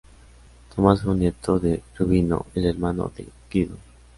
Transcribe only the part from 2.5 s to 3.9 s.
el hermano de Guido.